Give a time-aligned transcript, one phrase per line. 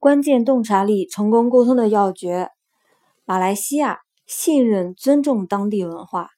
[0.00, 2.48] 关键洞察力，成功沟通的要诀。
[3.26, 6.30] 马来西亚信任、尊重当地文化。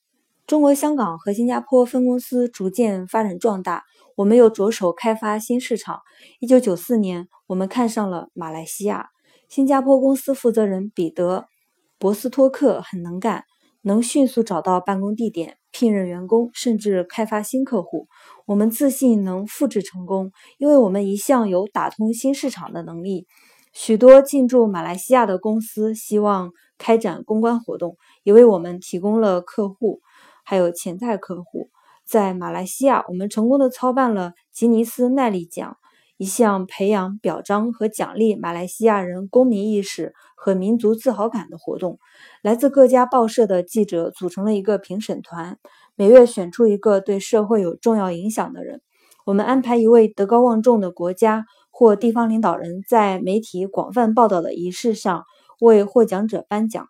[0.49, 3.85] 中国香港和新加坡分公司逐渐发展壮大，
[4.17, 6.01] 我们又着手开发新市场。
[6.41, 9.11] 一九九四年，我们看上了马来西亚。
[9.49, 11.39] 新加坡公司负责人彼得·
[12.01, 13.45] 博斯托克很能干，
[13.83, 18.09] 能迅速找到办公地点、聘任员工，甚至开发新客户。
[18.45, 23.29] 我们自信能复制成功，因为我们一向有打通新市场的能力。
[23.73, 30.01] 许多进驻马来西亚的公司希望开展公关活动，也为我们提供了客户，
[30.45, 31.71] 还有潜在客户。
[32.05, 35.79] 在马来西亚，我们成功的操办了吉尼斯耐力奖，
[36.19, 41.99] 一项培养、表彰和奖励马来西亚人公民意识和民族自豪感的活动。
[42.43, 45.59] 来自各家报社的记者组成了一个评审团，
[45.95, 48.83] 每月选出一个对社会有重要影响的人。
[49.25, 51.47] 我们安排一位德高望重的国家。
[51.83, 55.25] 或地方领导人，在媒体广泛报道的仪式上
[55.61, 56.87] 为获奖者颁奖。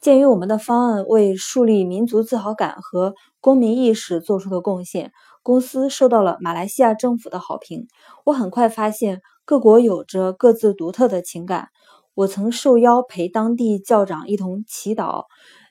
[0.00, 7.88] 鉴于我们的方案为树立民族自豪感和公民意识做出的贡献，公司受到了马来西亚政府的好评。
[8.24, 11.68] 我很快发现，各国有着各自独特的情感。
[12.14, 15.24] 我曾受邀陪当地教长一同祈祷，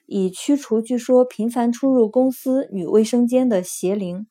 [0.06, 4.28] 以驱除据说频繁出入公司女卫生间的邪灵。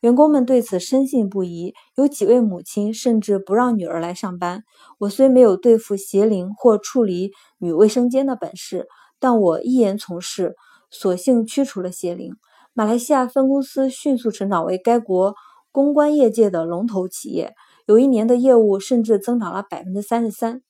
[0.00, 4.62] 员工们对此深信不疑，有几位母亲甚至不让女儿来上班。
[4.98, 8.86] 我虽没有对付邪灵或处理女卫生间的本事，
[9.18, 10.54] 但我一言从事，
[10.90, 12.34] 索性驱除了邪灵。
[12.74, 15.34] 马来西亚分公司迅速成长为该国
[15.72, 17.54] 公关业界的龙头企业，
[17.86, 20.60] 有一年的业务甚至增长了百分之三十三。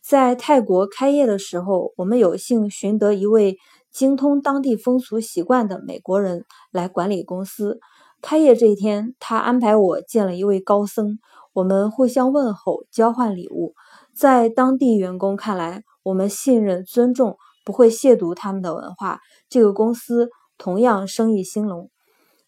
[0.00, 3.56] 在泰国开业的时候，我们有幸寻得一位
[3.92, 7.78] 精通当地风俗习惯的美国人来管理公司。
[8.22, 11.18] 开业这一天，他安排我见了一位高僧，
[11.52, 13.74] 我们互相问候，交换礼物。
[14.14, 19.18] 在当地员工看来，我们信任、尊重，不会亵渎他们的文化。
[19.48, 21.90] 这个公司同样生意兴隆。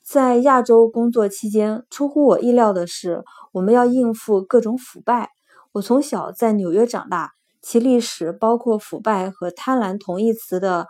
[0.01, 5.31] 在亚洲工作期间，出乎我意料的是，我们要应付各种腐败。
[5.73, 10.87] 我从小在纽约长大，其历史包括腐败和贪婪同义词的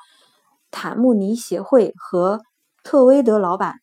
[0.71, 2.43] 坦慕尼协会和
[2.83, 3.77] 特威德老板。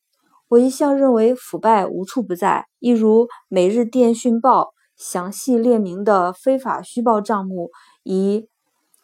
[0.51, 4.63] 我一向认为腐败无处不在，一如《每日电讯报》
[4.97, 7.71] 详细列明的非法虚报账目
[8.03, 8.49] 以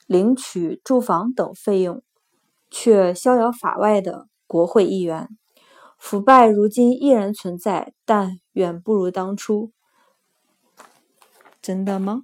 [0.07, 2.03] 领取住房等费用，
[2.69, 5.29] 却逍遥法外的国会议员。
[5.97, 9.71] 腐败如今依然存在，但远不如当初。
[11.61, 12.23] 真的吗？